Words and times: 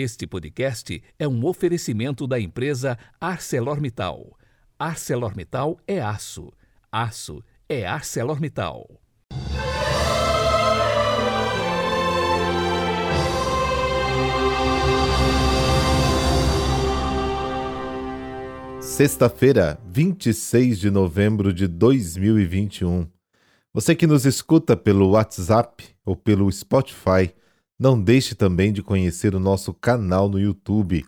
Este 0.00 0.28
podcast 0.28 1.02
é 1.18 1.26
um 1.26 1.44
oferecimento 1.44 2.24
da 2.24 2.38
empresa 2.38 2.96
ArcelorMittal. 3.20 4.38
ArcelorMittal 4.78 5.76
é 5.88 6.00
aço. 6.00 6.52
Aço 6.92 7.42
é 7.68 7.84
ArcelorMittal. 7.84 8.88
Sexta-feira, 18.80 19.80
26 19.84 20.78
de 20.78 20.90
novembro 20.90 21.52
de 21.52 21.66
2021. 21.66 23.08
Você 23.74 23.96
que 23.96 24.06
nos 24.06 24.24
escuta 24.24 24.76
pelo 24.76 25.10
WhatsApp 25.10 25.84
ou 26.06 26.14
pelo 26.14 26.50
Spotify, 26.52 27.34
não 27.78 28.00
deixe 28.00 28.34
também 28.34 28.72
de 28.72 28.82
conhecer 28.82 29.34
o 29.34 29.40
nosso 29.40 29.72
canal 29.72 30.28
no 30.28 30.40
YouTube. 30.40 31.06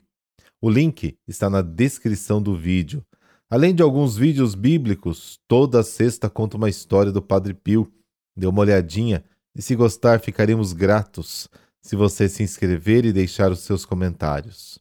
O 0.61 0.71
link 0.71 1.17
está 1.27 1.51
na 1.51 1.63
descrição 1.63 2.41
do 2.41 2.57
vídeo. 2.57 3.05
Além 3.51 3.75
de 3.75 3.83
alguns 3.83 4.17
vídeos 4.17 4.55
bíblicos, 4.55 5.41
toda 5.49 5.83
sexta 5.83 6.31
conta 6.31 6.57
uma 6.57 6.69
história 6.69 7.11
do 7.11 7.21
Padre 7.21 7.55
Pio. 7.55 7.93
Dê 8.37 8.47
uma 8.47 8.61
olhadinha 8.61 9.25
e, 9.57 9.61
se 9.61 9.75
gostar, 9.75 10.21
ficaremos 10.21 10.73
gratos 10.73 11.49
se 11.83 11.97
você 11.97 12.29
se 12.29 12.43
inscrever 12.45 13.05
e 13.05 13.13
deixar 13.13 13.51
os 13.51 13.61
seus 13.61 13.85
comentários. 13.85 14.79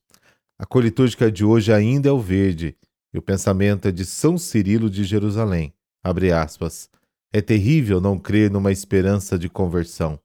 A 0.59 0.65
cor 0.65 0.83
litúrgica 0.83 1.31
de 1.31 1.43
hoje 1.43 1.73
ainda 1.73 2.09
é 2.09 2.11
o 2.11 2.19
verde 2.19 2.75
e 3.11 3.17
o 3.17 3.21
pensamento 3.21 3.87
é 3.87 3.91
de 3.91 4.05
São 4.05 4.37
Cirilo 4.37 4.89
de 4.89 5.03
Jerusalém. 5.03 5.73
Abre 6.03 6.31
aspas. 6.31 6.89
É 7.33 7.41
terrível 7.41 7.99
não 7.99 8.19
crer 8.19 8.51
numa 8.51 8.71
esperança 8.71 9.39
de 9.39 9.49
conversão. 9.49 10.19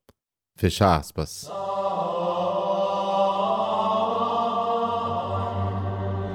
Fecha 0.57 0.97
aspas. 0.97 1.51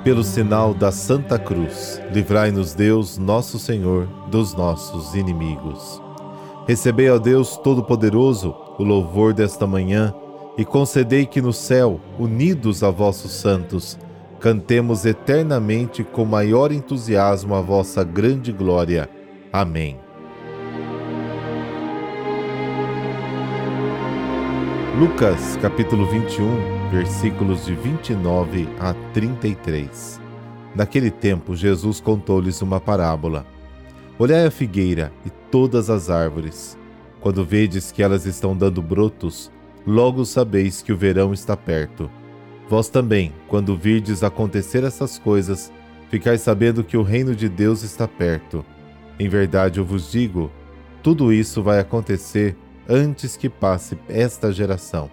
Pelo 0.03 0.23
sinal 0.23 0.73
da 0.73 0.91
Santa 0.91 1.39
Cruz, 1.39 2.01
livrai-nos 2.13 2.73
Deus, 2.73 3.17
nosso 3.17 3.57
Senhor, 3.57 4.07
dos 4.29 4.53
nossos 4.53 5.15
inimigos. 5.15 6.01
Recebei, 6.67 7.09
ó 7.09 7.17
Deus 7.17 7.55
Todo-Poderoso, 7.57 8.53
o 8.77 8.83
louvor 8.83 9.33
desta 9.33 9.65
manhã 9.65 10.13
e 10.57 10.65
concedei 10.65 11.25
que 11.25 11.41
no 11.41 11.53
céu, 11.53 12.01
unidos 12.19 12.83
a 12.83 12.89
vossos 12.89 13.31
santos, 13.31 13.97
cantemos 14.39 15.05
eternamente 15.05 16.03
com 16.03 16.25
maior 16.25 16.73
entusiasmo 16.73 17.55
a 17.55 17.61
vossa 17.61 18.03
grande 18.03 18.51
glória. 18.51 19.09
Amém. 19.53 20.08
Lucas 24.97 25.55
capítulo 25.61 26.05
21, 26.07 26.89
versículos 26.89 27.65
de 27.65 27.73
29 27.73 28.67
a 28.79 28.93
33. 29.13 30.19
Naquele 30.75 31.11
tempo, 31.11 31.55
Jesus 31.55 32.01
contou-lhes 32.01 32.61
uma 32.61 32.81
parábola. 32.81 33.45
Olhai 34.17 34.45
a 34.45 34.51
figueira 34.51 35.13
e 35.25 35.29
todas 35.29 35.89
as 35.89 36.09
árvores. 36.09 36.77
Quando 37.21 37.45
vedes 37.45 37.91
que 37.91 38.03
elas 38.03 38.25
estão 38.25 38.57
dando 38.57 38.81
brotos, 38.81 39.49
logo 39.85 40.25
sabeis 40.25 40.81
que 40.81 40.91
o 40.91 40.97
verão 40.97 41.33
está 41.33 41.55
perto. 41.55 42.09
Vós 42.67 42.89
também, 42.89 43.31
quando 43.47 43.77
virdes 43.77 44.23
acontecer 44.23 44.83
essas 44.83 45.17
coisas, 45.17 45.71
ficais 46.09 46.41
sabendo 46.41 46.83
que 46.83 46.97
o 46.97 47.03
reino 47.03 47.35
de 47.35 47.47
Deus 47.47 47.83
está 47.83 48.07
perto. 48.07 48.65
Em 49.17 49.29
verdade 49.29 49.79
eu 49.79 49.85
vos 49.85 50.11
digo, 50.11 50.51
tudo 51.01 51.31
isso 51.31 51.63
vai 51.63 51.79
acontecer 51.79 52.57
antes 52.89 53.37
que 53.37 53.47
passe 53.47 53.97
esta 54.09 54.51
geração. 54.51 55.11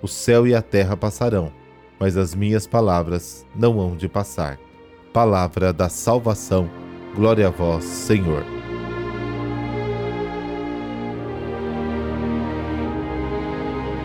O 0.00 0.08
céu 0.08 0.46
e 0.46 0.54
a 0.54 0.62
terra 0.62 0.96
passarão, 0.96 1.52
mas 2.00 2.16
as 2.16 2.34
minhas 2.34 2.66
palavras 2.66 3.46
não 3.54 3.78
hão 3.78 3.94
de 3.94 4.08
passar. 4.08 4.58
Palavra 5.12 5.72
da 5.72 5.90
salvação. 5.90 6.70
Glória 7.14 7.48
a 7.48 7.50
vós, 7.50 7.84
Senhor. 7.84 8.42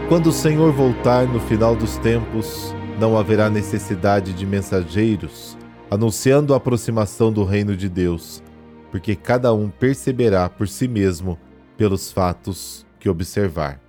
Quando 0.10 0.28
o 0.28 0.34
Senhor 0.34 0.72
voltar 0.74 1.26
no 1.26 1.40
final 1.40 1.76
dos 1.76 1.98
tempos, 1.98 2.76
não 3.00 3.18
haverá 3.18 3.50
necessidade 3.50 4.34
de 4.34 4.46
mensageiros 4.46 5.58
anunciando 5.90 6.54
a 6.54 6.58
aproximação 6.58 7.32
do 7.32 7.44
reino 7.44 7.76
de 7.76 7.88
Deus, 7.88 8.44
porque 8.92 9.16
cada 9.16 9.54
um 9.54 9.70
perceberá 9.70 10.50
por 10.50 10.68
si 10.68 10.88
mesmo 10.88 11.38
pelos 11.78 12.12
fatos 12.12 12.87
que 13.00 13.10
observar. 13.10 13.82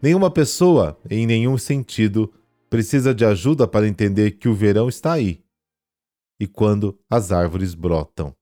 Nenhuma 0.00 0.30
pessoa, 0.30 0.98
em 1.08 1.26
nenhum 1.26 1.58
sentido, 1.58 2.32
precisa 2.70 3.14
de 3.14 3.24
ajuda 3.24 3.66
para 3.66 3.86
entender 3.86 4.32
que 4.32 4.48
o 4.48 4.54
verão 4.54 4.88
está 4.88 5.12
aí 5.12 5.42
e 6.40 6.46
quando 6.46 6.98
as 7.08 7.30
árvores 7.30 7.74
brotam. 7.74 8.34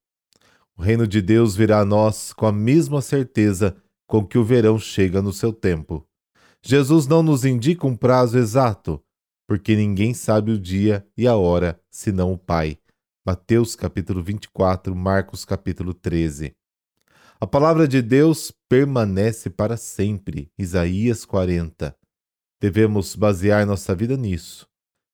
O 0.76 0.82
reino 0.82 1.08
de 1.08 1.20
Deus 1.20 1.56
virá 1.56 1.80
a 1.80 1.84
nós 1.84 2.32
com 2.32 2.46
a 2.46 2.52
mesma 2.52 3.02
certeza 3.02 3.76
com 4.06 4.24
que 4.24 4.38
o 4.38 4.44
verão 4.44 4.78
chega 4.78 5.20
no 5.20 5.32
seu 5.32 5.52
tempo. 5.52 6.06
Jesus 6.62 7.08
não 7.08 7.22
nos 7.22 7.44
indica 7.44 7.86
um 7.86 7.96
prazo 7.96 8.38
exato, 8.38 9.02
porque 9.48 9.74
ninguém 9.74 10.14
sabe 10.14 10.52
o 10.52 10.58
dia 10.58 11.04
e 11.16 11.26
a 11.26 11.36
hora 11.36 11.80
senão 11.90 12.32
o 12.32 12.38
Pai. 12.38 12.78
Mateus 13.26 13.74
capítulo 13.74 14.22
24, 14.22 14.94
Marcos 14.94 15.44
capítulo 15.44 15.92
13. 15.92 16.54
A 17.40 17.46
palavra 17.46 17.86
de 17.86 18.02
Deus 18.02 18.52
permanece 18.68 19.48
para 19.48 19.76
sempre. 19.76 20.50
Isaías 20.58 21.24
40. 21.24 21.96
Devemos 22.60 23.14
basear 23.14 23.64
nossa 23.64 23.94
vida 23.94 24.16
nisso. 24.16 24.68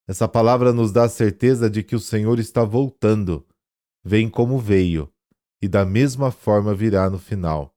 Essa 0.09 0.27
palavra 0.27 0.73
nos 0.73 0.91
dá 0.91 1.05
a 1.05 1.09
certeza 1.09 1.69
de 1.69 1.83
que 1.83 1.95
o 1.95 2.01
Senhor 2.01 2.39
está 2.39 2.65
voltando. 2.65 3.47
Vem 4.03 4.31
como 4.31 4.59
veio, 4.59 5.13
e 5.61 5.69
da 5.69 5.85
mesma 5.85 6.31
forma 6.31 6.75
virá 6.75 7.11
no 7.11 7.19
final. 7.19 7.75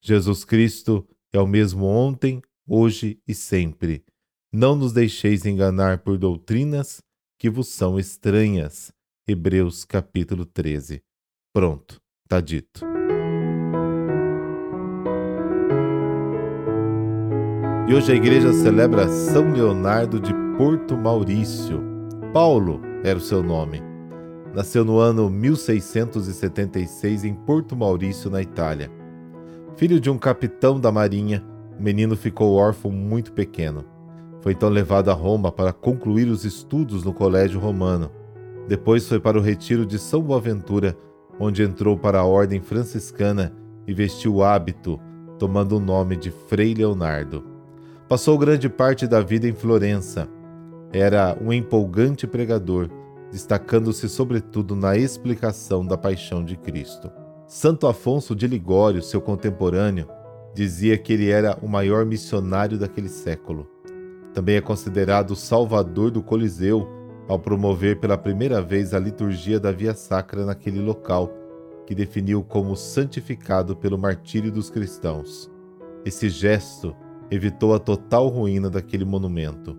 Jesus 0.00 0.44
Cristo 0.44 1.04
é 1.32 1.40
o 1.40 1.46
mesmo 1.46 1.84
ontem, 1.84 2.40
hoje 2.64 3.20
e 3.26 3.34
sempre. 3.34 4.04
Não 4.52 4.76
nos 4.76 4.92
deixeis 4.92 5.44
enganar 5.44 6.04
por 6.04 6.16
doutrinas 6.16 7.02
que 7.36 7.50
vos 7.50 7.66
são 7.66 7.98
estranhas. 7.98 8.92
Hebreus 9.26 9.84
capítulo 9.84 10.46
13. 10.46 11.02
Pronto, 11.52 12.00
está 12.24 12.40
dito. 12.40 12.91
E 17.92 17.94
hoje 17.94 18.10
a 18.10 18.14
igreja 18.14 18.54
celebra 18.54 19.06
São 19.06 19.52
Leonardo 19.52 20.18
de 20.18 20.32
Porto 20.56 20.96
Maurício. 20.96 21.78
Paulo 22.32 22.80
era 23.04 23.18
o 23.18 23.20
seu 23.20 23.42
nome. 23.42 23.82
Nasceu 24.54 24.82
no 24.82 24.98
ano 24.98 25.28
1676 25.28 27.22
em 27.22 27.34
Porto 27.34 27.76
Maurício, 27.76 28.30
na 28.30 28.40
Itália. 28.40 28.90
Filho 29.76 30.00
de 30.00 30.08
um 30.08 30.16
capitão 30.16 30.80
da 30.80 30.90
marinha, 30.90 31.44
o 31.78 31.82
menino 31.82 32.16
ficou 32.16 32.54
órfão 32.54 32.90
muito 32.90 33.30
pequeno. 33.30 33.84
Foi 34.40 34.52
então 34.52 34.70
levado 34.70 35.10
a 35.10 35.14
Roma 35.14 35.52
para 35.52 35.70
concluir 35.70 36.28
os 36.28 36.46
estudos 36.46 37.04
no 37.04 37.12
Colégio 37.12 37.60
Romano. 37.60 38.10
Depois 38.66 39.06
foi 39.06 39.20
para 39.20 39.36
o 39.36 39.42
retiro 39.42 39.84
de 39.84 39.98
São 39.98 40.22
Boaventura, 40.22 40.96
onde 41.38 41.62
entrou 41.62 41.98
para 41.98 42.20
a 42.20 42.24
ordem 42.24 42.62
franciscana 42.62 43.52
e 43.86 43.92
vestiu 43.92 44.36
o 44.36 44.42
hábito, 44.42 44.98
tomando 45.38 45.76
o 45.76 45.80
nome 45.80 46.16
de 46.16 46.30
Frei 46.30 46.72
Leonardo. 46.72 47.51
Passou 48.08 48.36
grande 48.36 48.68
parte 48.68 49.06
da 49.06 49.20
vida 49.20 49.48
em 49.48 49.54
Florença. 49.54 50.28
Era 50.92 51.36
um 51.40 51.52
empolgante 51.52 52.26
pregador, 52.26 52.90
destacando-se 53.30 54.08
sobretudo 54.08 54.76
na 54.76 54.96
explicação 54.96 55.86
da 55.86 55.96
paixão 55.96 56.44
de 56.44 56.56
Cristo. 56.56 57.10
Santo 57.46 57.86
Afonso 57.86 58.34
de 58.34 58.46
Ligório, 58.46 59.02
seu 59.02 59.20
contemporâneo, 59.20 60.08
dizia 60.54 60.98
que 60.98 61.12
ele 61.14 61.30
era 61.30 61.56
o 61.62 61.68
maior 61.68 62.04
missionário 62.04 62.78
daquele 62.78 63.08
século. 63.08 63.66
Também 64.34 64.56
é 64.56 64.60
considerado 64.60 65.30
o 65.30 65.36
salvador 65.36 66.10
do 66.10 66.22
Coliseu 66.22 66.86
ao 67.28 67.38
promover 67.38 67.98
pela 68.00 68.18
primeira 68.18 68.60
vez 68.60 68.92
a 68.92 68.98
liturgia 68.98 69.58
da 69.58 69.72
Via 69.72 69.94
Sacra 69.94 70.44
naquele 70.44 70.80
local, 70.80 71.30
que 71.86 71.94
definiu 71.94 72.42
como 72.42 72.76
santificado 72.76 73.74
pelo 73.76 73.96
martírio 73.96 74.50
dos 74.52 74.68
cristãos. 74.68 75.50
Esse 76.04 76.28
gesto 76.28 76.94
evitou 77.34 77.74
a 77.74 77.78
total 77.78 78.28
ruína 78.28 78.68
daquele 78.68 79.06
monumento. 79.06 79.76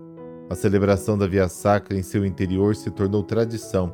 A 0.50 0.56
celebração 0.56 1.16
da 1.16 1.28
Via 1.28 1.48
Sacra 1.48 1.96
em 1.98 2.02
seu 2.02 2.26
interior 2.26 2.76
se 2.76 2.90
tornou 2.90 3.24
tradição 3.24 3.94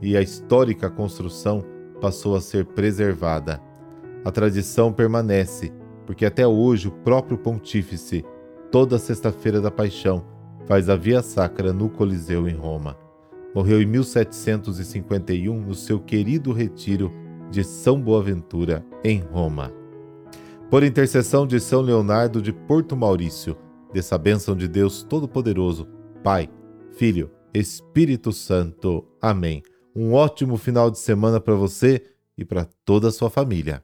e 0.00 0.16
a 0.16 0.22
histórica 0.22 0.88
construção 0.88 1.62
passou 2.00 2.34
a 2.34 2.40
ser 2.40 2.64
preservada. 2.64 3.60
A 4.24 4.30
tradição 4.30 4.92
permanece, 4.92 5.72
porque 6.06 6.24
até 6.24 6.46
hoje 6.46 6.88
o 6.88 6.90
próprio 6.90 7.36
Pontífice, 7.36 8.24
toda 8.72 8.98
Sexta-feira 8.98 9.60
da 9.60 9.70
Paixão, 9.70 10.24
faz 10.66 10.88
a 10.88 10.96
Via 10.96 11.22
Sacra 11.22 11.72
no 11.72 11.90
Coliseu 11.90 12.48
em 12.48 12.54
Roma. 12.54 12.96
Morreu 13.54 13.80
em 13.80 13.86
1751 13.86 15.60
no 15.60 15.74
seu 15.74 16.00
querido 16.00 16.50
retiro 16.52 17.12
de 17.50 17.62
São 17.62 18.00
Boaventura, 18.00 18.84
em 19.04 19.20
Roma. 19.20 19.70
Por 20.68 20.82
intercessão 20.82 21.46
de 21.46 21.60
São 21.60 21.80
Leonardo 21.80 22.42
de 22.42 22.52
Porto 22.52 22.96
Maurício, 22.96 23.56
dessa 23.92 24.18
bênção 24.18 24.56
de 24.56 24.66
Deus 24.66 25.04
Todo-Poderoso, 25.04 25.86
Pai, 26.24 26.50
Filho, 26.90 27.30
Espírito 27.54 28.32
Santo. 28.32 29.06
Amém. 29.22 29.62
Um 29.94 30.12
ótimo 30.12 30.56
final 30.56 30.90
de 30.90 30.98
semana 30.98 31.40
para 31.40 31.54
você 31.54 32.02
e 32.36 32.44
para 32.44 32.66
toda 32.84 33.08
a 33.08 33.12
sua 33.12 33.30
família. 33.30 33.80